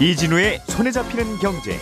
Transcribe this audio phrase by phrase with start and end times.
[0.00, 1.76] 이진우의 손에 잡히는 경제.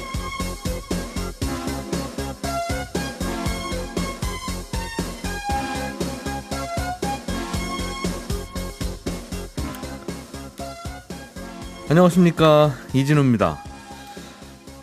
[11.88, 13.58] 안녕하십니까 이진우입니다.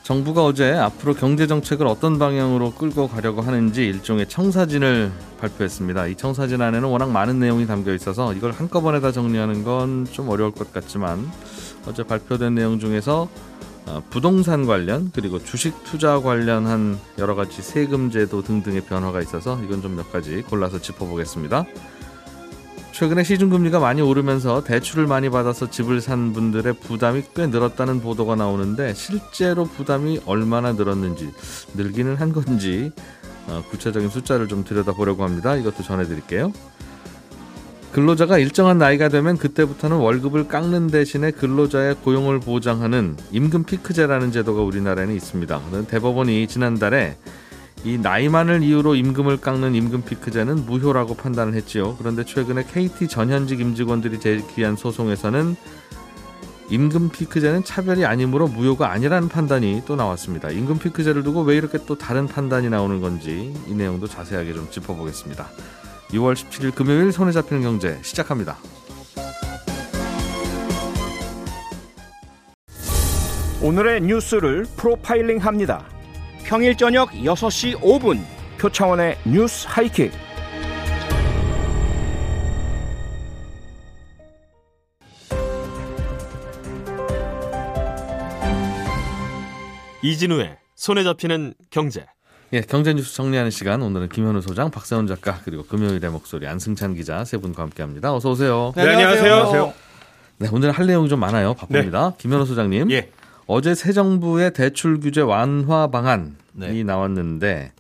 [0.03, 6.07] 정부가 어제 앞으로 경제 정책을 어떤 방향으로 끌고 가려고 하는지 일종의 청사진을 발표했습니다.
[6.07, 10.51] 이 청사진 안에는 워낙 많은 내용이 담겨 있어서 이걸 한꺼번에 다 정리하는 건 좀 어려울
[10.51, 11.29] 것 같지만
[11.87, 13.29] 어제 발표된 내용 중에서
[13.85, 19.81] 어, 부동산 관련 그리고 주식 투자 관련한 여러 가지 세금 제도 등등의 변화가 있어서 이건
[19.81, 21.65] 좀 몇 가지 골라서 짚어보겠습니다.
[22.93, 28.93] 최근에 시중금리가 많이 오르면서 대출을 많이 받아서 집을 산 분들의 부담이 꽤 늘었다는 보도가 나오는데
[28.93, 31.31] 실제로 부담이 얼마나 늘었는지
[31.73, 32.91] 늘기는 한 건지
[33.47, 35.55] 어, 구체적인 숫자를 좀 들여다보려고 합니다.
[35.57, 36.53] 이것도 전해드릴게요.
[37.93, 45.13] 근로자가 일정한 나이가 되면 그때부터는 월급을 깎는 대신에 근로자의 고용을 보장하는 임금 피크제라는 제도가 우리나라에는
[45.13, 45.61] 있습니다.
[45.87, 47.15] 대법원이 지난달에
[47.83, 51.95] 이 나이만을 이유로 임금을 깎는 임금 피크제는 무효라고 판단을 했지요.
[51.99, 55.55] 그런데 최근에 KT 전현직 임직원들이 제기한 소송에서는
[56.71, 60.49] 임금 피크제는 차별이 아니므로 무효가 아니라는 판단이 또 나왔습니다.
[60.49, 65.47] 임금 피크제를 두고 왜 이렇게 또 다른 판단이 나오는 건지 이 내용도 자세하게 좀 짚어보겠습니다.
[66.13, 68.57] 6월 17일 금요일 손에 잡히는 경제 시작합니다.
[73.63, 75.87] 오늘의 뉴스를 프로파일링 합니다.
[76.43, 78.21] 평일 저녁 6시 5분
[78.59, 80.11] 표창원의 뉴스 하이킥.
[90.03, 92.05] 이진우의 손에 잡히는 경제.
[92.53, 97.25] 예, 경제 뉴스 정리하는 시간 오늘은 김현우 소장, 박세훈 작가 그리고 금요일의 목소리 안승찬 기자
[97.25, 98.13] 세 분과 함께합니다.
[98.13, 98.71] 어서 오세요.
[98.75, 99.73] 네, 안녕하세요.
[100.37, 101.55] 네, 오늘 할 내용이 좀 많아요.
[101.55, 102.11] 바쁩니다.
[102.11, 102.15] 네.
[102.19, 102.91] 김현우 소장님.
[102.91, 103.09] 예.
[103.47, 106.83] 어제 새 정부의 대출 규제 완화 방안이 네.
[106.83, 107.71] 나왔는데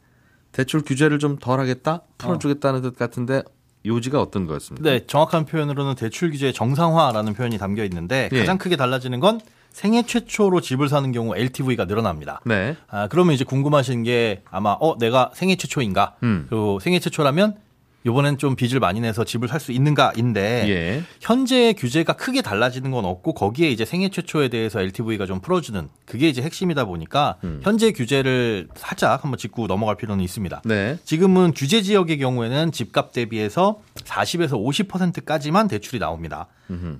[0.51, 2.81] 대출 규제를 좀 덜하겠다, 풀어주겠다는 어.
[2.81, 3.43] 뜻 같은데
[3.85, 4.89] 요지가 어떤 거였습니까?
[4.89, 8.39] 네, 정확한 표현으로는 대출 규제 정상화라는 표현이 담겨 있는데 예.
[8.39, 9.39] 가장 크게 달라지는 건
[9.73, 12.39] 생애 최초로 집을 사는 경우 LTV가 늘어납니다.
[12.45, 12.77] 네.
[12.87, 16.15] 아, 그러면 이제 궁금하신 게 아마 어 내가 생애 최초인가?
[16.23, 16.45] 음.
[16.47, 17.55] 그리고 생애 최초라면
[18.05, 21.03] 요번엔 좀 빚을 많이 내서 집을 살 수 있는가인데 예.
[21.21, 26.27] 현재 규제가 크게 달라지는 건 없고 거기에 이제 생애 최초에 대해서 LTV가 좀 풀어주는 그게
[26.27, 27.61] 이제 핵심이다 보니까 음.
[27.63, 30.63] 현재 규제를 살짝 한번 짚고 넘어갈 필요는 있습니다.
[30.65, 30.97] 네.
[31.05, 36.47] 지금은 규제 지역의 경우에는 집값 대비해서 40에서 50%까지만 대출이 나옵니다.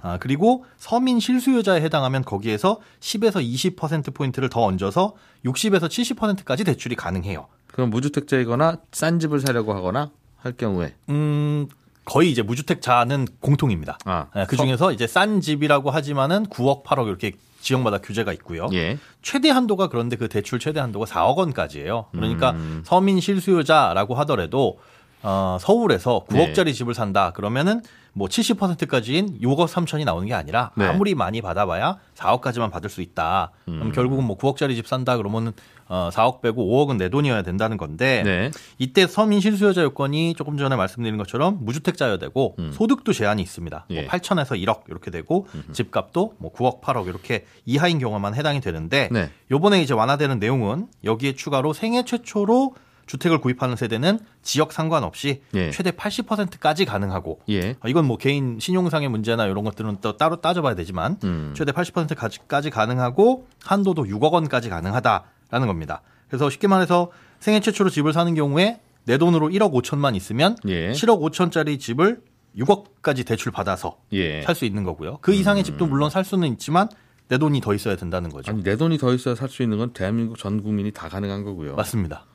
[0.01, 3.43] 아, 그리고 서민 실수요자에 해당하면 거기에서 10에서
[3.75, 5.15] 20% 포인트를 더 얹어서
[5.45, 7.47] 60에서 70%까지 대출이 가능해요.
[7.67, 10.11] 그럼 무주택자이거나 싼 집을 사려고 하거나
[10.43, 11.67] 할 경우에 음
[12.05, 13.97] 거의 이제 무주택자는 공통입니다.
[14.03, 17.31] 아, 네, 그 중에서 이제 싼 집이라고 하지만은 9억, 8억 이렇게
[17.61, 18.67] 지역마다 규제가 있고요.
[18.73, 18.97] 예.
[19.21, 22.07] 최대 한도가 그런데 그 대출 최대 한도가 4억 원까지예요.
[22.11, 22.81] 그러니까 음.
[22.85, 24.79] 서민 실수요자라고 하더라도
[25.21, 26.73] 어, 서울에서 9억짜리 네.
[26.73, 30.85] 집을 산다 그러면은 뭐 70%까지인 6억 3천이 나오는 게 아니라 네.
[30.85, 33.51] 아무리 많이 받아봐야 4억까지만 받을 수 있다.
[33.69, 33.79] 음.
[33.79, 35.53] 그럼 결국은 뭐 9억짜리 집 산다 그러면은
[35.87, 38.51] 어, 4억 빼고 5억은 내 돈이어야 된다는 건데 네.
[38.77, 42.71] 이때 서민 실수요자 요건이 조금 전에 말씀드린 것처럼 무주택자여야 되고 음.
[42.73, 43.85] 소득도 제한이 있습니다.
[43.87, 44.01] 뭐 예.
[44.01, 45.71] 뭐 8천에서 1억 이렇게 되고 음흠.
[45.73, 49.29] 집값도 뭐 9억, 8억 이렇게 이하인 경우만 해당이 되는데 네.
[49.51, 55.71] 요번에 이제 완화되는 내용은 여기에 추가로 생애 최초로 주택을 구입하는 세대는 지역 상관없이 예.
[55.71, 57.71] 최대 80%까지 가능하고 예.
[57.81, 61.53] 어, 이건 뭐 개인 신용상의 문제나 이런 것들은 또 따로 따져봐야 되지만 음.
[61.55, 66.01] 최대 80%까지 가능하고 한도도 6억 원까지 가능하다 라는 겁니다.
[66.29, 70.91] 그래서 쉽게 말해서 생애 최초로 집을 사는 경우에 내 돈으로 1억 5천만 있으면 예.
[70.93, 72.21] 7억 5천짜리 집을
[72.57, 74.41] 6억까지 대출 받아서 예.
[74.41, 75.19] 살수 있는 거고요.
[75.21, 75.63] 그 이상의 음.
[75.63, 76.89] 집도 물론 살 수는 있지만
[77.27, 78.51] 내 돈이 더 있어야 된다는 거죠.
[78.51, 81.75] 아니, 내 돈이 더 있어야 살 수 있는 건 대한민국 전 국민이 다 가능한 거고요.
[81.75, 82.25] 맞습니다.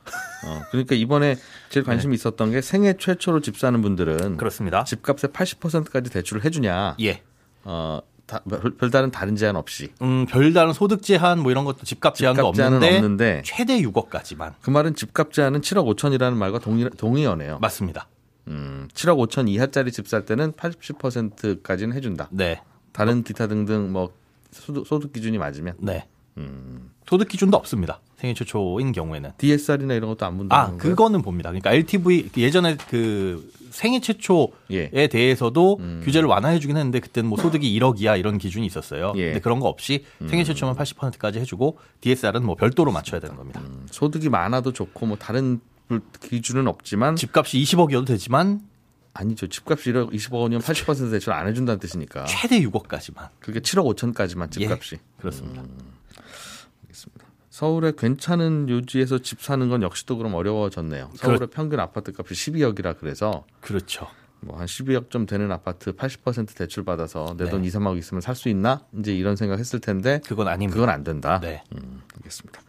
[0.45, 1.35] 어, 그러니까 이번에
[1.69, 2.15] 제일 관심이 네.
[2.15, 4.85] 있었던 게 생애 최초로 집 사는 분들은 그렇습니다.
[4.85, 6.95] 집값의 80%까지 대출을 해주냐.
[7.01, 7.21] 예.
[7.65, 7.99] 어,
[8.29, 8.41] 다,
[8.77, 9.89] 별다른 다른 제한 없이.
[10.01, 14.53] 음, 별다른 소득 제한 뭐 이런 것도 집값 제한도 집값 없는데, 없는데, 최대 6억까지만.
[14.61, 17.57] 그 말은 집값 제한은 7억 5천이라는 말과 동의, 동의어네요.
[17.59, 18.07] 맞습니다.
[18.47, 22.27] 음, 7억 5천 이하짜리 집 살 때는 80%까지는 해준다.
[22.31, 22.61] 네.
[22.91, 24.13] 다른 기타 등등 뭐
[24.51, 25.75] 소득, 소득 기준이 맞으면.
[25.79, 26.07] 네.
[26.39, 26.91] 음.
[27.07, 28.01] 소득 기준도 없습니다.
[28.17, 29.31] 생애 최초인 경우에는.
[29.37, 30.55] DSR이나 이런 것도 안 본다.
[30.55, 31.49] 아, 그거는 봅니다.
[31.49, 34.49] 그러니까 LTV 예전에 그 생애 최초에
[34.93, 35.07] 예.
[35.07, 36.01] 대해서도 음.
[36.03, 39.13] 규제를 완화해 주긴 했는데 그때는 뭐 소득이 1억 이하 이런 기준이 있었어요.
[39.15, 39.25] 예.
[39.25, 40.45] 근데 그런 거 없이 생애 음.
[40.45, 43.61] 최초만 80%까지 해 주고 DSR은 뭐 별도로 맞춰야 되는 겁니다.
[43.61, 43.87] 음.
[43.89, 45.61] 소득이 많아도 좋고 뭐 다른
[46.21, 48.61] 기준은 없지만 집값이 20억이어도 되지만
[49.13, 49.47] 아니죠.
[49.47, 52.25] 집값이 1억 20억 원이면 80% 대출 안 해준다는 뜻이니까.
[52.25, 53.29] 최대 6억까지만.
[53.39, 54.95] 그게 7억 5천까지만 집값이.
[54.95, 55.63] 예, 그렇습니다.
[56.89, 56.91] 음.
[56.91, 57.25] 알겠습니다.
[57.49, 61.09] 서울에 괜찮은 요지에서 집 사는 건 역시 또 그럼 어려워졌네요.
[61.15, 61.49] 서울의 그렇...
[61.49, 64.07] 평균 아파트 값이 12억이라 그래서 그렇죠.
[64.41, 67.67] 뭐한 12억 좀 되는 아파트 80% 대출 받아서 내돈 네.
[67.67, 68.85] 2, 3억 있으면 살 수 있나?
[68.97, 70.75] 이제 이런 생각 했을 텐데 그건 아닙니다.
[70.75, 71.39] 그건 안 된다.
[71.41, 71.63] 네.
[71.75, 72.61] 음, 알겠습니다.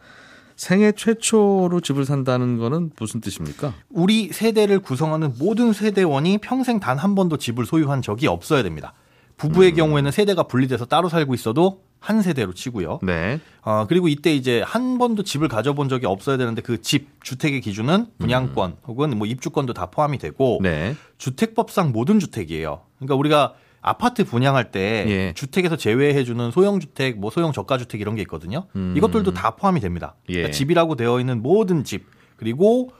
[0.57, 3.73] 생애 최초로 집을 산다는 거는 무슨 뜻입니까?
[3.89, 8.93] 우리 세대를 구성하는 모든 세대원이 평생 단 한 번도 집을 소유한 적이 없어야 됩니다.
[9.37, 9.75] 부부의 음.
[9.77, 12.99] 경우에는 세대가 분리돼서 따로 살고 있어도 한 세대로 치고요.
[13.03, 13.39] 네.
[13.61, 18.07] 어, 그리고 이때 이제 한 번도 집을 가져본 적이 없어야 되는데 그 집 주택의 기준은
[18.17, 18.75] 분양권 음.
[18.87, 20.95] 혹은 뭐 입주권도 다 포함이 되고 네.
[21.19, 22.81] 주택법상 모든 주택이에요.
[22.97, 23.53] 그러니까 우리가
[23.83, 25.33] 아파트 분양할 때 예.
[25.35, 28.65] 주택에서 제외해 주는 소형 주택, 뭐 소형 저가 주택 이런 게 있거든요.
[28.75, 28.93] 음.
[28.97, 30.15] 이것들도 다 포함이 됩니다.
[30.29, 30.33] 예.
[30.33, 32.05] 그러니까 집이라고 되어 있는 모든 집
[32.35, 32.91] 그리고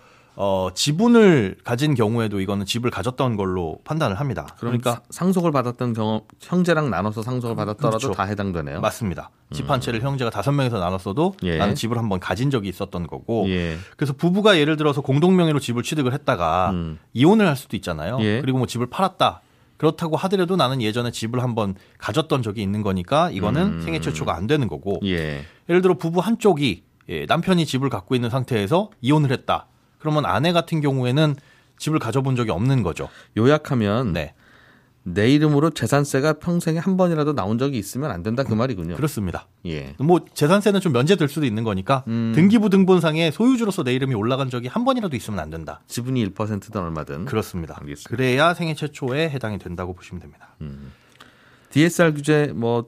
[0.44, 4.48] 어, 지분을 가진 경우에도 이거는 집을 가졌던 걸로 판단을 합니다.
[4.58, 8.12] 그러니까 상속을 받았던 경험 형제랑 나눠서 상속을 받았더라도 그렇죠.
[8.14, 8.82] 다 해당되네요.
[8.82, 9.30] 맞습니다.
[9.54, 9.82] 집한 음.
[9.82, 11.58] 채를 형제가 다섯 명에서 나눴어도 예.
[11.60, 13.78] 나는 집을 한번 가진 적이 있었던 거고 예.
[13.96, 16.98] 그래서 부부가 예를 들어서 공동 명의로 집을 취득을 했다가 음.
[17.14, 18.18] 이혼을 할 수도 있잖아요.
[18.22, 18.42] 예.
[18.42, 19.42] 그리고 뭐 집을 팔았다.
[19.78, 23.82] 그렇다고 하더라도 나는 예전에 집을 한번 가졌던 적이 있는 거니까 이거는 음.
[23.82, 25.46] 생애 최초가 안 되는 거고 예.
[25.70, 29.68] 예를 들어 부부 한쪽이 예, 남편이 집을 갖고 있는 상태에서 이혼을 했다.
[30.02, 31.36] 그러면 아내 같은 경우에는
[31.78, 33.08] 집을 가져본 적이 없는 거죠.
[33.38, 34.34] 요약하면 네.
[35.04, 38.96] 내 이름으로 재산세가 평생에 한 번이라도 나온 적이 있으면 안 된다 그 말이군요.
[38.96, 39.48] 그렇습니다.
[39.66, 39.96] 예.
[39.98, 42.34] 뭐 재산세는 좀 면제될 수도 있는 거니까 음.
[42.36, 45.82] 등기부 등본상에 소유주로서 내 이름이 올라간 적이 한 번이라도 있으면 안 된다.
[45.88, 47.26] 지분이 1%든 얼마든.
[47.26, 47.76] 그렇습니다.
[47.80, 48.10] 알겠습니다.
[48.10, 50.56] 그래야 생애 최초에 해당이 된다고 보시면 됩니다.
[50.62, 50.92] 음.
[51.72, 52.86] DSR 규제 뭐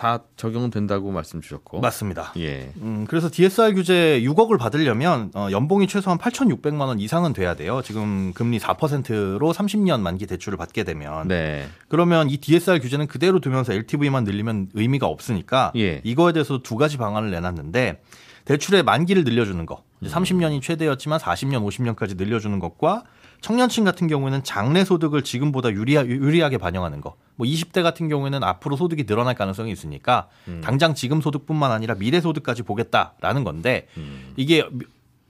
[0.00, 2.32] 다 적용된다고 말씀 주셨고 맞습니다.
[2.38, 2.72] 예.
[2.78, 7.82] 음, 그래서 DSR 규제 6억을 받으려면 어, 연봉이 최소한 8,600만 원 이상은 돼야 돼요.
[7.84, 11.68] 지금 금리 4%로 30년 만기 대출을 받게 되면 네.
[11.88, 16.00] 그러면 이 DSR 규제는 그대로 두면서 LTV만 늘리면 의미가 없으니까 예.
[16.02, 18.00] 이거에 대해서 두 가지 방안을 내놨는데
[18.46, 19.84] 대출의 만기를 늘려주는 거.
[20.02, 23.04] 30년이 최대였지만 40년, 50년까지 늘려주는 것과
[23.40, 27.16] 청년층 같은 경우에는 장래 소득을 지금보다 유리하, 유리하게 반영하는 거.
[27.36, 30.60] 뭐 20대 같은 경우에는 앞으로 소득이 늘어날 가능성이 있으니까 음.
[30.62, 34.32] 당장 지금 소득뿐만 아니라 미래 소득까지 보겠다라는 건데 음.
[34.36, 34.60] 이게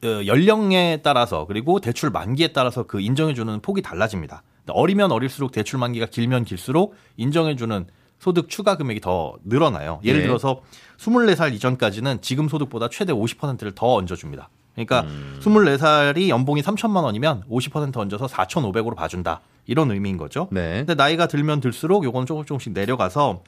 [0.02, 4.42] 어, 연령에 따라서 그리고 대출 만기에 따라서 그 인정해주는 폭이 달라집니다.
[4.68, 7.86] 어리면 어릴수록 대출 만기가 길면 길수록 인정해주는
[8.18, 10.00] 소득 추가 금액이 더 늘어나요.
[10.04, 10.26] 예를 예.
[10.26, 10.62] 들어서
[10.98, 14.48] 24살 이전까지는 지금 소득보다 최대 50%를 더 얹어줍니다.
[14.84, 15.38] 그러니까 음.
[15.40, 19.40] 24살이 연봉이 3천만 원이면 50% 얹어서 4,500으로 봐준다.
[19.66, 20.48] 이런 의미인 거죠.
[20.50, 20.78] 네.
[20.78, 23.42] 근데 나이가 들면 들수록 요건 조금 조금씩 내려가서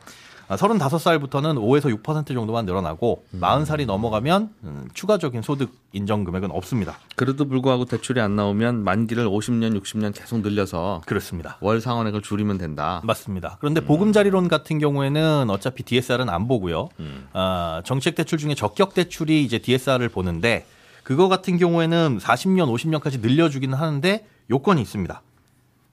[0.49, 3.41] 35살부터는 5에서 6% 정도만 늘어나고 음.
[3.41, 6.99] 40살이 넘어가면 음, 추가적인 소득 인정 금액은 없습니다.
[7.17, 11.59] 그래도 불구하고 대출이 안 나오면 만기를 50년, 60년 계속 늘려서 그렇습니다.
[11.61, 13.01] 월 상환액을 줄이면 된다.
[13.05, 13.57] 맞습니다.
[13.61, 13.87] 그런데 음.
[13.87, 16.89] 보금자리론 같은 경우에는 어차피 DSR은 안 보고요.
[17.01, 17.29] 음.
[17.33, 20.67] 아, 정책 대출 중에 적격 대출이 이제 DSR을 보는데
[21.03, 25.23] 그거 같은 경우에는 40년, 50년까지 늘려주기는 하는데 요건이 있습니다.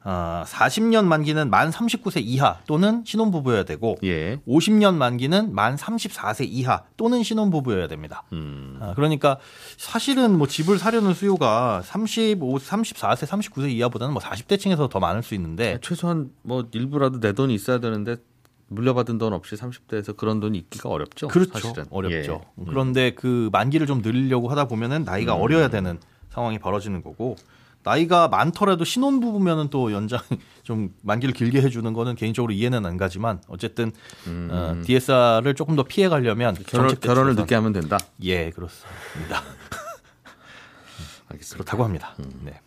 [0.06, 4.38] 어, 40년 만기는 만 39세 이하 또는 신혼부부여야 되고 예.
[4.48, 8.24] 50년 만기는 만 34세 이하 또는 신혼부부여야 됩니다.
[8.32, 8.78] 음.
[8.80, 9.38] 어, 그러니까
[9.78, 15.80] 사실은 뭐 집을 사려는 수요가 35, 34세, 39세 이하보다는 뭐 40대층에서 더 많을 수 있는데
[15.82, 18.16] 최소한 뭐 일부라도 내 돈이 있어야 되는데
[18.70, 21.28] 물려받은 돈 없이 30대에서 그런 돈이 있기가 어렵죠.
[21.28, 21.52] 그렇죠.
[21.54, 21.86] 사실은.
[21.90, 22.42] 어렵죠.
[22.60, 22.64] 예.
[22.68, 25.42] 그런데 그 만기를 좀 늘리려고 하다 보면은 나이가 음.
[25.42, 26.00] 어려야 되는
[26.30, 27.36] 상황이 벌어지는 거고
[27.84, 30.20] 나이가 많더라도 신혼부부면은 또 연장
[30.64, 33.92] 좀 만기를 길게 해주는 거는 개인적으로 이해는 안 가지만 어쨌든
[34.28, 34.50] 음.
[34.52, 37.98] 어, DSR을 조금 더 피해 가려면 결혼, 결혼을 늦게 하면 된다.
[38.24, 39.44] 예, 그렇습니다.
[41.30, 41.54] 알겠습니다.
[41.54, 42.16] 그렇다고 합니다.
[42.20, 42.42] 음.
[42.44, 42.60] 네.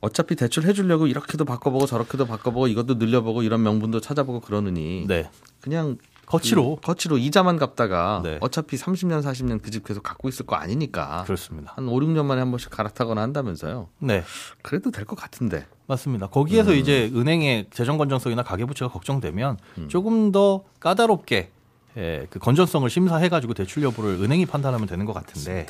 [0.00, 5.28] 어차피 대출 해주려고 이렇게도 바꿔보고 저렇게도 바꿔보고 이것도 늘려보고 이런 명분도 찾아보고 그러느니 네.
[5.60, 8.38] 그냥 거치로 거치로 이자만 갚다가 네.
[8.40, 11.72] 어차피 30년 40년 그 집 계속 갖고 있을 거 아니니까 그렇습니다.
[11.76, 13.88] 한 5, 6년 만에 한 번씩 갈아타거나 한다면서요.
[13.98, 14.22] 네.
[14.62, 15.66] 그래도 될 것 같은데.
[15.88, 16.28] 맞습니다.
[16.28, 16.76] 거기에서 음.
[16.76, 19.88] 이제 은행의 재정 건전성이나 가계 부채가 걱정되면 음.
[19.88, 21.50] 조금 더 까다롭게
[21.96, 25.66] 예, 그 건전성을 심사해 가지고 대출 여부를 은행이 판단하면 되는 것 같은데.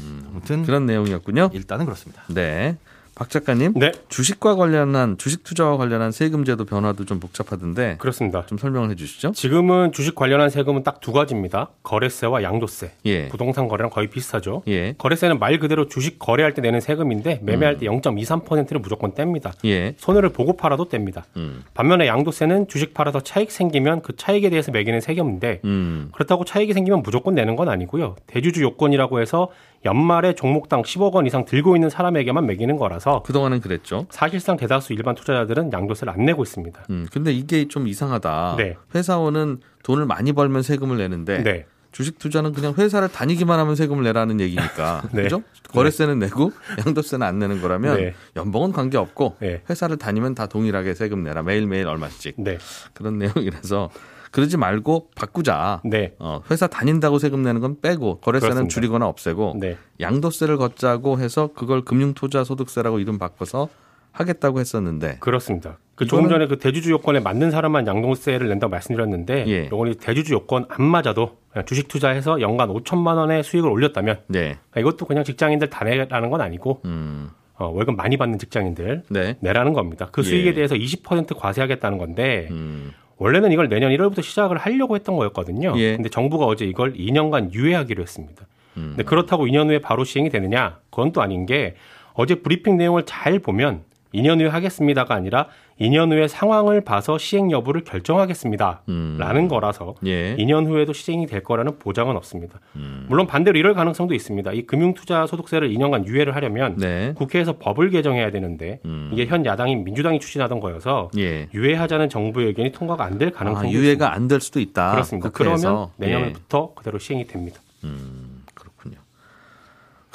[0.00, 0.24] 음.
[0.30, 1.50] 아무튼 그런 내용이었군요.
[1.52, 2.22] 일단은 그렇습니다.
[2.28, 2.78] 네.
[3.18, 3.90] 박 작가님, 네.
[4.08, 8.46] 주식과 관련한 주식 투자와 관련한 세금 제도 변화도 좀 복잡하던데 그렇습니다.
[8.46, 9.32] 좀 설명을 해주시죠.
[9.32, 11.70] 지금은 주식 관련한 세금은 딱 두 가지입니다.
[11.84, 12.92] 거래세와 양도세.
[13.06, 13.28] 예.
[13.28, 14.62] 부동산 거래랑 거의 비슷하죠.
[14.68, 14.94] 예.
[14.98, 17.78] 거래세는 말 그대로 주식 거래할 때 내는 세금인데 매매할 음.
[17.78, 19.52] 때 0.23%를 무조건 뗍니다.
[19.64, 19.94] 예.
[19.96, 21.22] 손해를 보고 팔아도 뗍니다.
[21.36, 21.64] 음.
[21.72, 26.10] 반면에 양도세는 주식 팔아서 차익 생기면 그 차익에 대해서 매기는 세금인데 음.
[26.12, 28.16] 그렇다고 차익이 생기면 무조건 내는 건 아니고요.
[28.26, 29.48] 대주주 요건이라고 해서
[29.84, 34.06] 연말에 종목당 10억 원 이상 들고 있는 사람에게만 매기는 거라서 그동안은 그랬죠.
[34.10, 36.84] 사실상 대다수 일반 투자자들은 양도세를 안 내고 있습니다.
[36.90, 38.56] 음, 근데 이게 좀 이상하다.
[38.58, 38.76] 네.
[38.94, 41.66] 회사원은 돈을 많이 벌면 세금을 내는데 네.
[41.90, 45.02] 주식 투자는 그냥 회사를 다니기만 하면 세금을 내라는 얘기니까.
[45.12, 45.22] 네.
[45.22, 45.42] 그죠?
[45.70, 46.52] 거래세는 내고
[46.84, 48.14] 양도세는 안 내는 거라면 네.
[48.36, 49.62] 연봉은 관계 없고 네.
[49.70, 51.42] 회사를 다니면 다 동일하게 세금 내라.
[51.42, 52.34] 매일 매일 얼마씩.
[52.36, 52.58] 네.
[52.92, 53.90] 그런 내용이라서
[54.30, 55.82] 그러지 말고 바꾸자.
[55.84, 56.14] 네.
[56.18, 58.72] 어, 회사 다닌다고 세금 내는 건 빼고 거래세는 그렇습니다.
[58.72, 59.76] 줄이거나 없애고 네.
[60.00, 63.68] 양도세를 걷자고 해서 그걸 금융투자소득세라고 이름 바꿔서
[64.12, 65.78] 하겠다고 했었는데 그렇습니다.
[65.94, 69.64] 그 조금 전에 그 대주주 요건에 맞는 사람만 양도세를 낸다고 말씀드렸는데 예.
[69.66, 74.58] 이건 대주주 요건 안 맞아도 주식 투자해서 연간 5천만 원의 수익을 올렸다면 네.
[74.76, 77.30] 이것도 그냥 직장인들 다 내라는 건 아니고 음.
[77.54, 79.36] 어, 월급 많이 받는 직장인들 네.
[79.40, 80.08] 내라는 겁니다.
[80.12, 80.54] 그 수익에 예.
[80.54, 82.92] 대해서 20% 과세하겠다는 건데 음.
[83.18, 85.74] 원래는 이걸 내년 1월부터 시작을 하려고 했던 거였거든요.
[85.76, 85.96] 예.
[85.96, 88.46] 근데 정부가 어제 이걸 2년간 유예하기로 했습니다.
[88.76, 88.94] 음.
[88.96, 90.78] 근데 그렇다고 2년 후에 바로 시행이 되느냐?
[90.90, 91.74] 그건 또 아닌 게
[92.14, 93.82] 어제 브리핑 내용을 잘 보면
[94.14, 95.46] 2년 후에 하겠습니다가 아니라
[95.80, 98.82] 2년 후에 상황을 봐서 시행 여부를 결정하겠습니다.
[98.88, 99.16] 음.
[99.18, 100.34] 라는 거라서 예.
[100.36, 102.58] 2년 후에도 시행이 될 거라는 보장은 없습니다.
[102.76, 103.06] 음.
[103.08, 104.52] 물론 반대로 이럴 가능성도 있습니다.
[104.52, 107.12] 이 금융투자 소득세를 2년간 유예를 하려면 네.
[107.16, 109.10] 국회에서 법을 개정해야 되는데 음.
[109.12, 111.48] 이게 현 야당인 민주당이 추진하던 거여서 예.
[111.54, 114.92] 유예하자는 정부 의견이 통과가 안 될 가능성도 아, 유예가 안 될 수도 있다.
[114.92, 115.28] 그렇습니다.
[115.30, 115.68] 국회에서.
[115.68, 116.74] 그러면 내년부터 예.
[116.76, 117.60] 그대로 시행이 됩니다.
[117.84, 118.37] 음.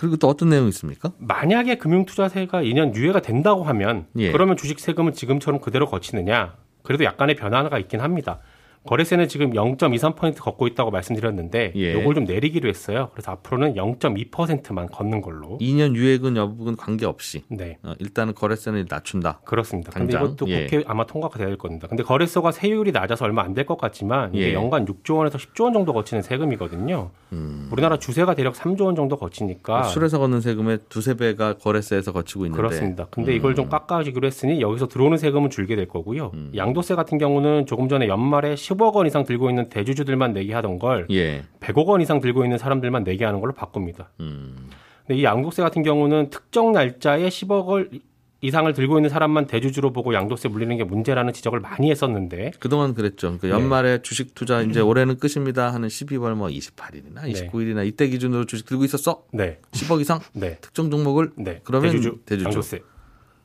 [0.03, 1.13] 그리고 또 어떤 내용이 있습니까?
[1.17, 4.33] 만약에 금융투자세가 2년 유예가 된다고 하면 예.
[4.33, 6.57] 그러면 주식 세금은 지금처럼 그대로 거치느냐?
[6.81, 8.41] 그래도 약간의 변화가 있긴 합니다.
[8.85, 11.93] 거래세는 지금 0.23% 걷고 있다고 말씀드렸는데 예.
[11.93, 13.09] 요걸 좀 내리기로 했어요.
[13.13, 15.57] 그래서 앞으로는 0.2%만 걷는 걸로.
[15.59, 17.43] 2년 유예금 여부분 관계없이.
[17.49, 17.77] 네.
[17.83, 19.39] 어, 일단은 거래세는 낮춘다.
[19.45, 19.91] 그렇습니다.
[19.91, 20.21] 당장.
[20.21, 20.65] 근데 이것도 예.
[20.67, 21.87] 국회 아마 통과가 돼야 될 겁니다.
[21.87, 24.53] 근데 거래소가 세율이 낮아서 얼마 안 될 것 같지만 이게 예.
[24.53, 27.11] 연간 6조 원에서 10조 원 정도 거치는 세금이거든요.
[27.33, 27.69] 음.
[27.71, 32.57] 우리나라 주세가 대략 3조 원 정도 거치니까 술에서 걷는 세금의 두세 배가 거래세에서 거치고 있는데
[32.57, 33.07] 그렇습니다.
[33.11, 33.35] 근데 음.
[33.37, 36.31] 이걸 좀 깎아주기로 했으니 여기서 들어오는 세금은 줄게 될 거고요.
[36.33, 36.51] 음.
[36.55, 41.07] 양도세 같은 경우는 조금 전에 연말에 10억 원 이상 들고 있는 대주주들만 내게 하던 걸
[41.11, 41.43] 예.
[41.59, 44.11] 100억 원 이상 들고 있는 사람들만 내게 하는 걸로 바꿉니다.
[44.19, 44.69] 음.
[45.05, 48.01] 근데 이 양도세 같은 경우는 특정 날짜에 10억을
[48.41, 53.37] 이상을 들고 있는 사람만 대주주로 보고 양도세 물리는 게 문제라는 지적을 많이 했었는데 그동안 그랬죠.
[53.39, 54.01] 그 연말에 네.
[54.01, 59.23] 주식 투자 이제 올해는 끝입니다 하는 12월 뭐 28일이나 29일이나 이때 기준으로 주식 들고 있었어?
[59.31, 59.59] 네.
[59.71, 60.19] 10억 이상?
[60.33, 60.57] 네.
[60.59, 61.31] 특정 종목을?
[61.37, 61.61] 네.
[61.63, 62.45] 그러면 대주주, 대주주.
[62.45, 62.81] 양도세.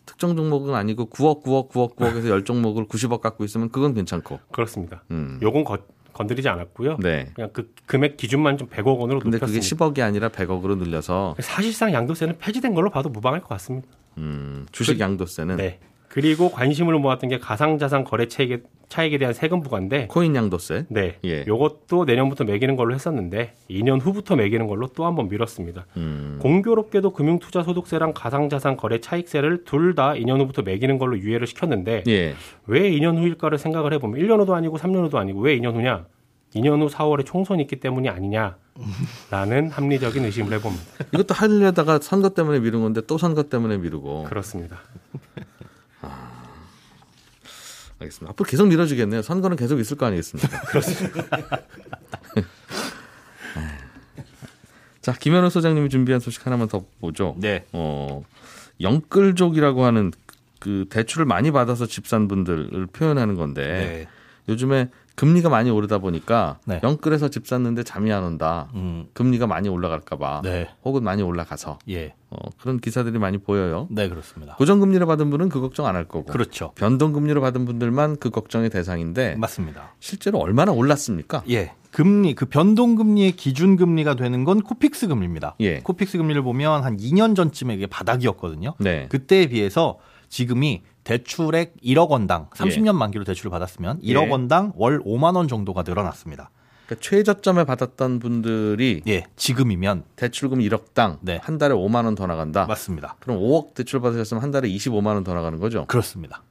[0.08, 4.40] 특정 종목은 아니고 9억, 9억, 9억, 9억에서 10종목을 90억 갖고 있으면 그건 괜찮고.
[4.50, 5.04] 그렇습니다.
[5.10, 5.38] 음.
[5.42, 5.76] 요건 거,
[6.14, 6.96] 건드리지 않았고요.
[7.00, 7.30] 네.
[7.34, 9.76] 그냥 그 금액 기준만 좀 100억 원으로 근데 높였습니다.
[9.76, 13.86] 그게 10억이 아니라 100억으로 늘려서 사실상 양도세는 폐지된 걸로 봐도 무방할 것 같습니다.
[14.16, 15.78] 음, 주식 그, 양도세는 네.
[16.08, 20.86] 그리고 관심을 모았던 게 가상자산 거래 차익에, 차익에 대한 세금 부과인데 코인 양도세.
[20.88, 21.16] 네.
[21.24, 21.44] 예.
[21.46, 25.84] 요것도 내년부터 매기는 걸로 했었는데 2년 후부터 매기는 걸로 또 한번 미뤘습니다.
[25.98, 26.38] 음.
[26.40, 32.34] 공교롭게도 금융투자소득세랑 가상자산 거래 차익세를 둘 다 2년 후부터 매기는 걸로 유예를 시켰는데 예.
[32.66, 36.06] 왜 2년 후일까를 생각을 해 보면 1년 후도 아니고 3년 후도 아니고 왜 2년 후냐?
[36.54, 38.56] 2년 후 4월에 총선이 있기 때문이 아니냐.
[39.30, 40.84] 라는 합리적인 의심을 해봅니다.
[41.12, 44.24] 이것도 하려다가 선거 때문에 미룬 건데 또 선거 때문에 미루고.
[44.24, 44.78] 그렇습니다.
[48.00, 48.30] 알겠습니다.
[48.30, 49.22] 앞으로 계속 밀어주겠네요.
[49.22, 50.60] 선거는 계속 있을 거 아니겠습니까?
[50.68, 51.24] 그렇습니다.
[55.00, 57.34] 자, 김현우 소장님이 준비한 소식 하나만 더 보죠.
[57.38, 57.64] 네.
[57.72, 58.22] 어,
[58.80, 60.12] 영끌족이라고 하는
[60.60, 64.08] 그 대출을 많이 받아서 집 산 분들을 표현하는 건데 네.
[64.48, 66.80] 요즘에 금리가 많이 오르다 보니까 네.
[66.82, 68.68] 영끌에서 집 샀는데 잠이 안 온다.
[68.74, 69.06] 음.
[69.14, 70.42] 금리가 많이 올라갈까봐.
[70.44, 70.68] 네.
[70.84, 71.80] 혹은 많이 올라가서.
[71.90, 72.14] 예.
[72.30, 73.88] 어, 그런 기사들이 많이 보여요.
[73.90, 74.54] 네, 그렇습니다.
[74.56, 76.26] 고정금리로 받은 분은 그 걱정 안 할 거고.
[76.32, 76.70] 그렇죠.
[76.76, 79.34] 변동금리로 받은 분들만 그 걱정의 대상인데.
[79.36, 79.94] 맞습니다.
[79.98, 81.42] 실제로 얼마나 올랐습니까?
[81.50, 81.72] 예.
[81.90, 85.56] 금리, 그 변동금리의 기준금리가 되는 건 코픽스 금리입니다.
[85.60, 85.80] 예.
[85.80, 88.74] 코픽스 금리를 보면 한 2년 전쯤에 이게 바닥이었거든요.
[88.78, 89.06] 네.
[89.08, 89.98] 그때에 비해서
[90.28, 92.92] 지금이 대출액 1억 원당 30년 예.
[92.92, 94.28] 만기로 대출을 받았으면 1억 예.
[94.30, 96.50] 원당 월 5만 원 정도가 늘어났습니다.
[96.86, 101.38] 그러니까 최저점에 받았던 분들이 예, 지금이면 대출금 1억당 네.
[101.42, 102.66] 한 달에 5만 원 더 나간다.
[102.66, 103.16] 맞습니다.
[103.20, 105.84] 그럼 5억 대출 받으셨으면 한 달에 25만 원 더 나가는 거죠?
[105.86, 106.42] 그렇습니다.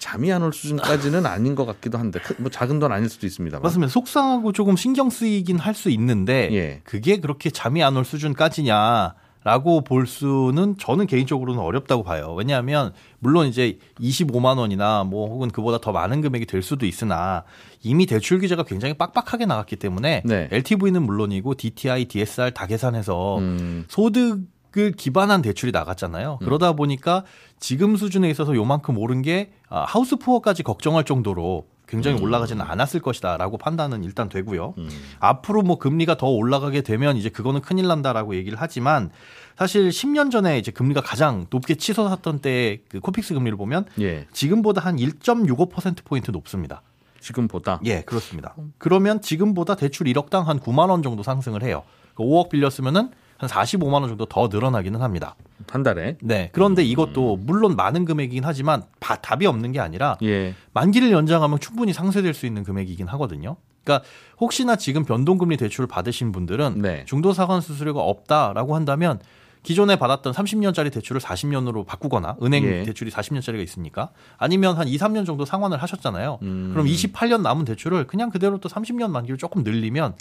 [0.00, 3.60] 잠이 안 올 수준까지는 아닌 것 같기도 한데 뭐 작은 돈 아닐 수도 있습니다.
[3.60, 3.88] 맞습니다.
[3.92, 6.80] 속상하고 조금 신경 쓰이긴 할 수 있는데 예.
[6.82, 9.14] 그게 그렇게 잠이 안 올 수준까지냐?
[9.48, 12.34] 라고 볼 수는 저는 개인적으로는 어렵다고 봐요.
[12.36, 17.44] 왜냐하면 물론 이제 25만 원이나 뭐 혹은 그보다 더 많은 금액이 될 수도 있으나
[17.82, 20.48] 이미 대출 규제가 굉장히 빡빡하게 나갔기 때문에 네.
[20.52, 23.86] LTV는 물론이고 DTI, DSR 다 계산해서 음.
[23.88, 24.40] 소득
[24.76, 26.40] 을 기반한 대출이 나갔잖아요.
[26.42, 26.44] 음.
[26.44, 27.24] 그러다 보니까
[27.58, 32.22] 지금 수준에 있어서 요만큼 오른 게 아, 하우스 푸어까지 걱정할 정도로 굉장히 음.
[32.22, 34.74] 올라가지는 않았을 것이다라고 판단은 일단 되고요.
[34.78, 34.88] 음.
[35.18, 39.10] 앞으로 뭐 금리가 더 올라가게 되면 이제 그거는 큰일 난다라고 얘기를 하지만
[39.56, 44.26] 사실 10년 전에 이제 금리가 가장 높게 치솟았던 때그 코픽스 금리를 보면 예.
[44.32, 46.82] 지금보다 한 1.65% 포인트 높습니다.
[47.20, 47.80] 지금보다?
[47.84, 48.54] 예, 그렇습니다.
[48.76, 51.82] 그러면 지금보다 대출 1억당 한 9만 원 정도 상승을 해요.
[52.14, 55.36] 5억 빌렸으면은 한 45만 원 정도 더 늘어나기는 합니다.
[55.70, 56.16] 한 달에.
[56.20, 56.50] 네.
[56.52, 57.46] 그런데 이것도 음.
[57.46, 60.54] 물론 많은 금액이긴 하지만 바, 답이 없는 게 아니라 예.
[60.72, 63.56] 만기를 연장하면 충분히 상쇄될 수 있는 금액이긴 하거든요.
[63.84, 64.04] 그러니까
[64.40, 67.04] 혹시나 지금 변동금리 대출을 받으신 분들은 네.
[67.06, 69.20] 중도사관 수수료가 없다라고 한다면
[69.62, 72.82] 기존에 받았던 30년짜리 대출을 40년으로 바꾸거나 은행 예.
[72.82, 76.38] 대출이 40년짜리가 있으니까 아니면 한 2, 3년 정도 상환을 하셨잖아요.
[76.42, 76.70] 음.
[76.72, 80.14] 그럼 28년 남은 대출을 그냥 그대로 또 30년 만기를 조금 늘리면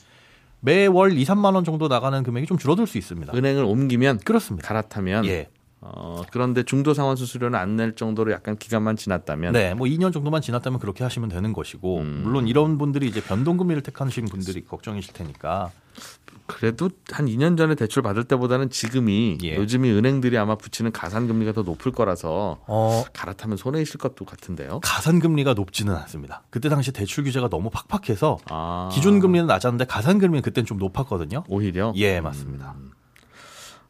[0.60, 3.34] 매월 2, 3만 원 정도 나가는 금액이 좀 줄어들 수 있습니다.
[3.36, 4.68] 은행을 옮기면 그렇습니다.
[4.68, 5.50] 갈아타면 예.
[5.80, 10.42] 어, 그런데 중도 상환 수수료는 안 낼 정도로 약간 기간만 지났다면 네, 뭐 2년 정도만
[10.42, 12.22] 지났다면 그렇게 하시면 되는 것이고 음.
[12.24, 15.72] 물론 이런 분들이 이제 변동금리를 택하시는 분들이 걱정이실 테니까
[16.46, 19.56] 그래도 한 2년 전에 대출 받을 때보다는 지금이 예.
[19.56, 24.80] 요즘이 은행들이 아마 붙이는 가산 금리가 더 높을 거라서 어, 갈아타면 손해 있을 것도 같은데요.
[24.82, 26.44] 가산 금리가 높지는 않습니다.
[26.50, 28.90] 그때 당시 대출 규제가 너무 팍팍해서 아.
[28.94, 31.44] 기준 금리는 낮았는데 가산 금리는 그때는 좀 높았거든요.
[31.48, 32.76] 오히려 예, 맞습니다.
[32.78, 32.97] 음.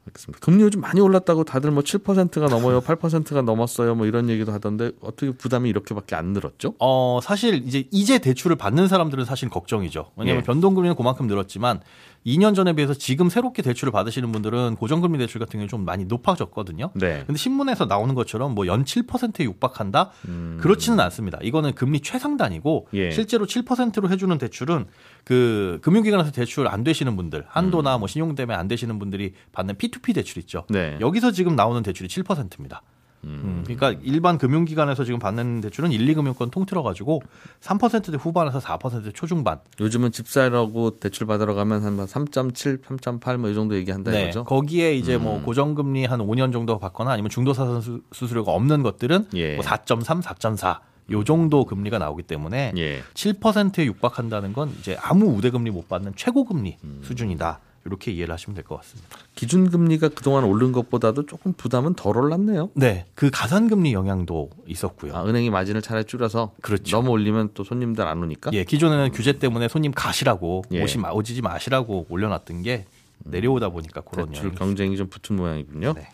[0.08, 0.40] 알겠습니다.
[0.46, 5.32] 금리 요즘 많이 올랐다고 다들 뭐 7%가 넘어요, 8%가 넘었어요, 뭐 이런 얘기도 하던데 어떻게
[5.32, 6.76] 부담이 이렇게밖에 안 늘었죠?
[6.80, 10.12] 어 사실 이제 이제 대출을 받는 사람들은 사실 걱정이죠.
[10.16, 10.46] 왜냐하면 예.
[10.46, 11.82] 변동금리는 그만큼 늘었지만
[12.26, 16.92] 2년 전에 비해서 지금 새롭게 대출을 받으시는 분들은 고정금리 대출 같은 경우 좀 많이 높아졌거든요.
[16.96, 17.24] 네.
[17.26, 20.12] 근데 신문에서 나오는 것처럼 뭐 연 7%에 육박한다?
[20.28, 20.58] 음.
[20.62, 21.40] 그렇지는 않습니다.
[21.42, 23.12] 이거는 금리 최상단이고 예.
[23.12, 24.86] 실제로 7%로 해주는 대출은
[25.24, 28.00] 그 금융기관에서 대출 안 되시는 분들 한도나 음.
[28.00, 30.66] 뭐 신용 때문에 안 되시는 분들이 받는 P2P 대출 있죠.
[30.70, 30.98] 네.
[31.02, 32.82] 여기서 지금 나오는 대출이 7%입니다.
[33.24, 33.64] 음.
[33.66, 37.22] 그러니까 일반 금융기관에서 지금 받는 대출은 1, 2금융권 통틀어 가지고
[37.62, 39.60] 3%대 후반에서 4%대 초중반.
[39.80, 44.24] 요즘은 집사라고 대출 받으러 가면 한 3.7, 3.8 뭐 이 정도 얘기한다 네.
[44.24, 44.44] 이거죠.
[44.46, 45.38] 거기에 이제 뭐 음.
[45.38, 49.56] 뭐 고정금리 한 5년 정도 받거나 아니면 중도사선 수수료가 없는 것들은 예.
[49.56, 50.80] 뭐 4.3, 4.4.
[51.10, 53.02] 요 정도 금리가 나오기 때문에 예.
[53.14, 57.00] 7%에 육박한다는 건 이제 아무 우대금리 못 받는 최고금리 음.
[57.04, 57.60] 수준이다.
[57.88, 59.18] 이렇게 이해를 하시면 될 것 같습니다.
[59.36, 62.70] 기준 금리가 그동안 오른 것보다도 조금 부담은 덜 올랐네요.
[62.76, 63.06] 네.
[63.16, 65.16] 그 가산 금리 영향도 있었고요.
[65.16, 66.98] 아, 은행이 마진을 차라리 줄여서 그렇죠.
[66.98, 68.52] 너무 올리면 또 손님들 안 오니까?
[68.54, 68.64] 예.
[68.64, 70.84] 기존에는 규제 때문에 손님 가시라고 예.
[70.84, 72.86] 오시, 오지지 마시라고 올려놨던 게
[73.24, 75.94] 내려오다 보니까 그런 대출 경쟁이 좀 붙은 모양이군요.
[75.94, 76.08] 네.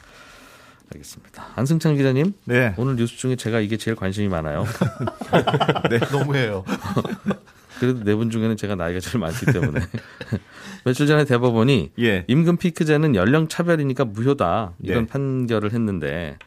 [0.94, 1.48] 알겠습니다.
[1.56, 2.34] 안승찬 기자님.
[2.46, 2.74] 네.
[2.78, 4.64] 오늘 뉴스 중에 제가 이게 제일 관심이 많아요.
[5.90, 6.64] 네, 너무해요.
[7.86, 9.80] 그래도 네 분 중에는 제가 나이가 제일 많기 때문에
[10.86, 12.26] 며칠 전에 대법원이 예.
[12.28, 15.12] 임금 피크제는 연령 차별이니까 무효다 이런 네.
[15.12, 16.38] 판결을 했는데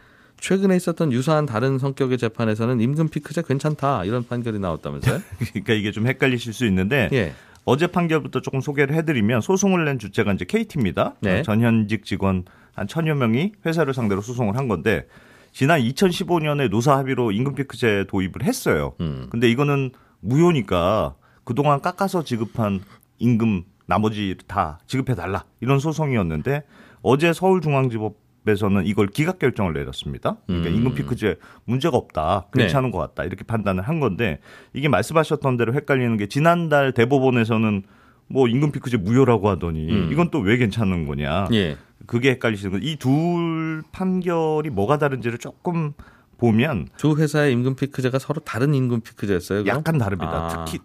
[0.41, 5.21] 최근에 있었던 유사한 다른 성격의 재판에서는 임금 피크제 괜찮다 이런 판결이 나왔다면서요?
[5.53, 7.33] 그러니까 이게 좀 헷갈리실 수 있는데 예.
[7.65, 11.15] 어제 판결부터 조금 소개를 해드리면 소송을 낸 주체가 이제 KT입니다.
[11.21, 11.43] 네.
[11.43, 12.45] 전현직 직원
[12.75, 15.07] 한 천여 명이 회사를 상대로 소송을 한 건데
[15.53, 18.93] 지난 2015년에 노사 합의로 임금 피크제 도입을 했어요.
[19.01, 19.27] 음.
[19.31, 21.15] 근데 이거는 무효니까
[21.47, 22.81] 그동안 깎아서 지급한
[23.19, 26.65] 임금 나머지 다 지급해 달라 이런 소송이었는데
[27.03, 30.39] 어제 서울중앙지법에서는 이걸 기각 결정을 내렸습니다.
[30.49, 30.75] 그러니까 음.
[30.75, 32.93] 임금 피크제 문제가 없다, 괜찮은 네.
[32.93, 34.41] 것 같다 이렇게 판단을 한 건데
[34.75, 37.85] 이게 말씀하셨던 대로 헷갈리는 게 지난달 대법원에서는
[38.29, 40.09] 뭐 임금 피크제 무효라고 하더니 음.
[40.13, 41.47] 이건 또 왜 괜찮은 거냐?
[41.53, 41.77] 예.
[42.07, 42.79] 그게 헷갈리시는 거.
[42.85, 45.93] 이 둘 판결이 뭐가 다른지를 조금
[46.39, 49.63] 보면 두 회사의 임금 피크제가 서로 다른 임금 피크제였어요.
[49.63, 49.79] 그럼?
[49.79, 50.33] 약간 다릅니다.
[50.33, 50.65] 아.
[50.65, 50.81] 특히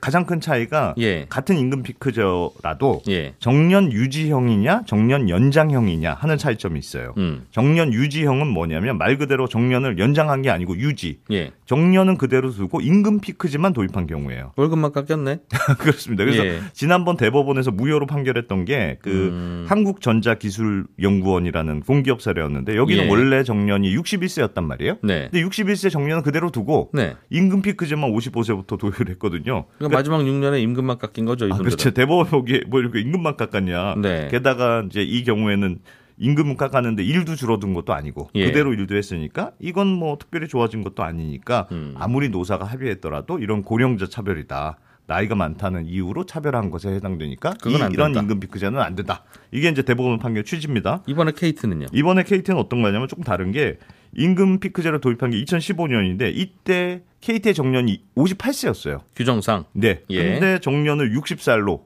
[0.00, 1.26] 가장 큰 차이가 예.
[1.28, 3.34] 같은 임금 피크저라도 예.
[3.38, 7.14] 정년 유지형이냐 정년 연장형이냐 하는 차이점이 있어요.
[7.16, 7.46] 음.
[7.50, 11.18] 정년 유지형은 뭐냐면 말 그대로 정년을 연장한 게 아니고 유지.
[11.30, 11.50] 예.
[11.66, 14.52] 정년은 그대로 두고 임금 피크지만 도입한 경우예요.
[14.56, 15.40] 월급만 깎였네.
[15.78, 16.24] 그렇습니다.
[16.24, 16.60] 그래서 예.
[16.72, 19.66] 지난번 대법원에서 무효로 판결했던 게그 음.
[19.68, 23.08] 한국전자기술연구원이라는 공기업 사례였는데 여기는 예.
[23.08, 24.98] 원래 정년이 61세였단 말이에요.
[25.02, 25.28] 네.
[25.30, 27.16] 근데 61세 정년은 그대로 두고 네.
[27.30, 29.64] 임금 피크제만 55세부터 도입을 했거든요.
[29.78, 31.48] 그러니까 마지막 6년에 임금만 깎인 거죠.
[31.52, 31.90] 아, 그렇죠.
[31.90, 33.96] 대법원 보기에 뭐 이렇게 임금만 깎았냐.
[33.96, 34.28] 네.
[34.30, 35.78] 게다가 이제 이 경우에는
[36.18, 38.46] 임금은 깎았는데 일도 줄어든 것도 아니고 예.
[38.46, 41.94] 그대로 일도 했으니까 이건 뭐 특별히 좋아진 것도 아니니까 음.
[41.98, 44.78] 아무리 노사가 합의했더라도 이런 고령자 차별이다.
[45.06, 49.24] 나이가 많다는 이유로 차별한 것에 해당되니까 이, 이런 임금 비크제는 안 된다.
[49.50, 51.02] 이게 이제 대법원 판결 취지입니다.
[51.06, 51.86] 이번에 케이트는요?
[51.92, 53.78] 이번에 케이트는 어떤 거냐면 조금 다른 게
[54.14, 59.00] 임금 피크제를 도입한 게 2015년인데 이때 KT의 정년이 58세였어요.
[59.16, 59.64] 규정상.
[59.72, 60.02] 네.
[60.10, 60.32] 예.
[60.32, 61.82] 근데 정년을 60살로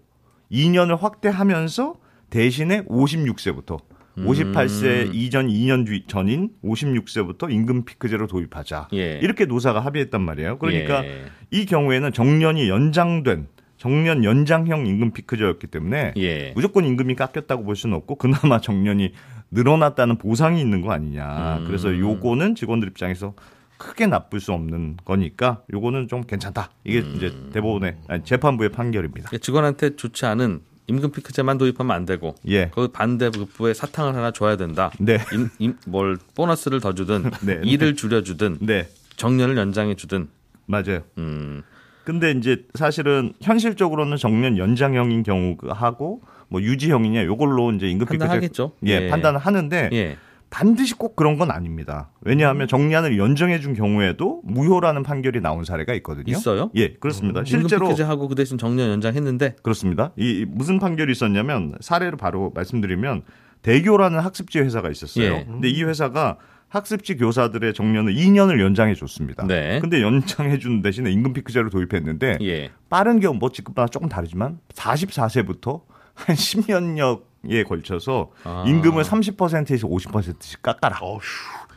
[0.50, 1.94] 2년을 확대하면서
[2.30, 3.78] 대신에 56세부터
[4.16, 5.10] 58세 음.
[5.12, 8.88] 이전 2년 전인 56세부터 임금 피크제로 도입하자.
[8.94, 9.18] 예.
[9.22, 10.58] 이렇게 노사가 합의했단 말이에요.
[10.58, 11.26] 그러니까 예.
[11.50, 16.52] 이 경우에는 정년이 연장된 정년 연장형 임금 피크제였기 때문에 예.
[16.54, 19.12] 무조건 임금이 깎였다고 볼 수는 없고 그나마 정년이
[19.50, 21.58] 늘어났다는 보상이 있는 거 아니냐.
[21.58, 21.64] 음.
[21.66, 23.34] 그래서 요거는 직원들 입장에서
[23.78, 26.70] 크게 나쁠 수 없는 거니까 요거는 좀 괜찮다.
[26.84, 27.14] 이게 음.
[27.16, 29.30] 이제 대법원의 아니, 재판부의 판결입니다.
[29.38, 32.68] 직원한테 좋지 않은 임금 피크제만 도입하면 안 되고 예.
[32.68, 34.90] 그 반대 급부에 사탕을 하나 줘야 된다.
[34.98, 35.18] 네.
[35.32, 37.60] 임, 임, 뭘 보너스를 더 주든 네.
[37.64, 38.88] 일을 줄여 주든 네.
[39.16, 40.28] 정년을 연장해 주든
[40.66, 41.00] 맞아요.
[41.18, 41.62] 음.
[42.04, 48.68] 근데 이제 사실은 현실적으로는 정년 연장형인 경우하고 뭐 유지형이냐 요걸로 이제 임금 피크제.
[48.86, 49.08] 예, 예.
[49.08, 50.16] 판단을 하는데 예.
[50.50, 52.10] 반드시 꼭 그런 건 아닙니다.
[52.20, 56.30] 왜냐하면 정리안을 연정해 준 경우에도 무효라는 판결이 나온 사례가 있거든요.
[56.30, 56.70] 있어요?
[56.76, 57.40] 예, 그렇습니다.
[57.40, 60.12] 음, 실제로 하고 그 대신 정년 연장했는데 그렇습니다.
[60.16, 63.22] 이 무슨 판결이 있었냐면 사례를 바로 말씀드리면
[63.62, 65.24] 대교라는 학습지 회사가 있었어요.
[65.24, 65.44] 예.
[65.44, 69.46] 근데 이 회사가 학습지 교사들의 정년을 2년을 연장해 줬습니다.
[69.46, 69.80] 네.
[69.80, 72.70] 근데 연장해 준 대신에 임금 피크제를 도입했는데 예.
[72.88, 75.82] 빠른 경우 뭐 직급마다 조금 다르지만 44세부터
[76.14, 78.64] 한 10년여 에 걸쳐서 아.
[78.66, 80.98] 임금을 30%에서 50%씩 깎아라.
[81.00, 81.20] 어휴.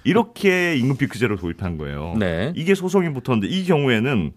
[0.03, 2.15] 이렇게 임금 피크제를 도입한 거예요.
[2.17, 2.53] 네.
[2.55, 4.31] 이게 소송이 붙었는데 이 경우에는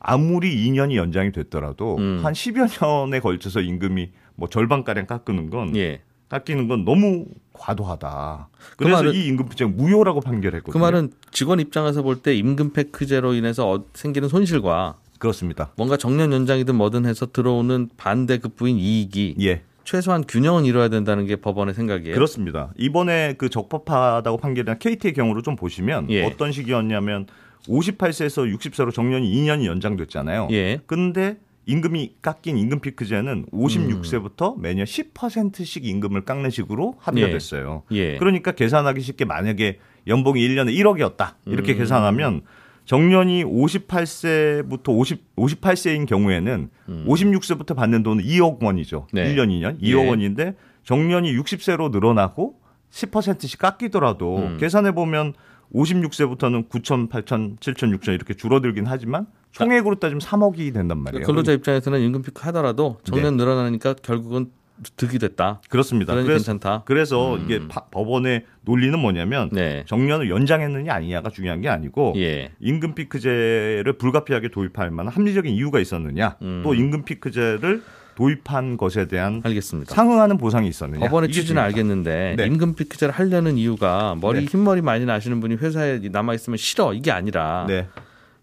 [0.00, 2.20] 아무리 2년이 연장이 됐더라도 음.
[2.22, 2.68] 한 10여
[3.06, 6.02] 년에 걸쳐서 임금이 뭐 절반가량 깎는 건 예.
[6.28, 8.48] 깎이는 건 너무 과도하다.
[8.72, 10.72] 그 그래서 그 말은, 이 임금 피크제 무효라고 판결했거든요.
[10.72, 15.70] 그 말은 직원 입장에서 볼 때 임금 피크제로 인해서 어, 생기는 손실과 그렇습니다.
[15.76, 19.62] 뭔가 정년 연장이든 뭐든 해서 들어오는 반대 급부인 이익이 예.
[19.84, 22.14] 최소한 균형은 이뤄야 된다는 게 법원의 생각이에요.
[22.14, 22.72] 그렇습니다.
[22.76, 26.24] 이번에 그 적법하다고 판결한 KT의 경우를 좀 보시면 예.
[26.24, 27.26] 어떤 식이었냐면
[27.68, 30.48] 58세에서 60세로 정년이 2년이 연장됐잖아요.
[30.50, 30.80] 예.
[30.86, 34.62] 근데 임금이 깎인 임금 피크제는 56세부터 음.
[34.62, 37.32] 매년 10%씩 임금을 깎는 식으로 합의가 예.
[37.32, 37.84] 됐어요.
[37.92, 38.18] 예.
[38.18, 41.34] 그러니까 계산하기 쉽게 만약에 연봉이 1년에 1억이었다.
[41.46, 41.78] 이렇게 음.
[41.78, 42.42] 계산하면
[42.84, 47.04] 정년이 58세부터 50, 58세인 경우에는 음.
[47.08, 49.06] 56세부터 받는 돈은 2억 원이죠.
[49.12, 49.34] 네.
[49.34, 49.80] 1년, 2년.
[49.80, 50.08] 2억 네.
[50.08, 54.56] 원인데 정년이 60세로 늘어나고 10%씩 깎이더라도 음.
[54.58, 55.34] 계산해 보면
[55.74, 61.24] 56세부터는 9천, 8천, 7천, 6천 이렇게 줄어들긴 하지만 총액으로 따지면 3억이 된단 말이에요.
[61.26, 63.44] 근로자 입장에서는 임금 피크 하더라도 정년 네.
[63.44, 64.50] 늘어나니까 결국은
[64.96, 65.60] 득이 됐다.
[65.68, 66.14] 그렇습니다.
[66.14, 66.82] 그래서 괜찮다.
[66.84, 67.42] 그래서 음.
[67.44, 69.84] 이게 파, 법원의 논리는 뭐냐면 네.
[69.86, 72.50] 정년을 연장했느냐 아니냐가 중요한 게 아니고 예.
[72.60, 76.62] 임금 피크제를 불가피하게 도입할 만한 합리적인 이유가 있었느냐, 음.
[76.64, 77.82] 또 임금 피크제를
[78.16, 79.94] 도입한 것에 대한 알겠습니다.
[79.94, 81.00] 상응하는 보상이 있었느냐.
[81.06, 82.46] 법원의 취지는 알겠는데 네.
[82.46, 84.46] 임금 피크제를 하려는 이유가 머리 네.
[84.46, 87.88] 흰머리 많이 나시는 분이 회사에 남아 있으면 싫어 이게 아니라 네.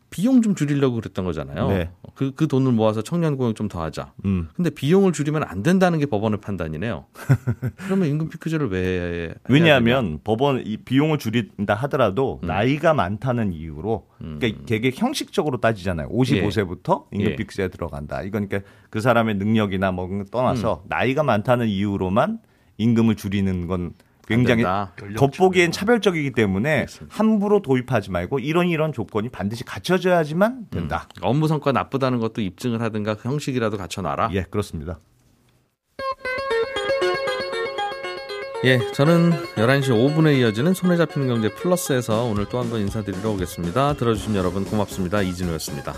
[0.10, 1.88] 비용 좀 줄이려고 그랬던 거잖아요.
[2.22, 2.30] 네.
[2.30, 4.12] 그, 그 돈을 모아서 청년 고용 좀 더 하자.
[4.26, 4.50] 음.
[4.54, 7.06] 근데 비용을 줄이면 안 된다는 게 법원의 판단이네요.
[7.78, 12.48] 그러면 임금 피크제를 왜 왜냐하면 법원 이 비용을 줄인다 하더라도 음.
[12.48, 14.38] 나이가 많다는 이유로 음.
[14.40, 16.10] 그러니까 되게 형식적으로 따지잖아요.
[16.10, 17.18] 55세부터 예.
[17.18, 17.36] 임금 예.
[17.38, 18.24] 피크제에 들어간다.
[18.24, 20.90] 이건 그러니까 그 사람의 능력이나 뭐 떠나서 음.
[20.90, 22.40] 나이가 많다는 이유로만
[22.78, 23.94] 임금을 줄이는 건
[24.28, 24.64] 굉장히
[25.18, 27.16] 겉보기엔 차별적이기 때문에 그렇습니다.
[27.18, 31.08] 함부로 도입하지 말고 이런 이런 조건이 반드시 갖춰져야지만 된다.
[31.18, 31.24] 음.
[31.24, 34.30] 업무 성과 나쁘다는 것도 입증을 하든가 그 형식이라도 갖춰놔라.
[34.34, 35.00] 예, 그렇습니다.
[38.64, 43.94] 예, 저는 11시 5분에 이어지는 손에 잡히는 경제 플러스에서 오늘 또 한 번 인사드리러 오겠습니다.
[43.94, 45.24] 들어주신 여러분 고맙습니다.
[45.24, 45.94] 이진우였습니다.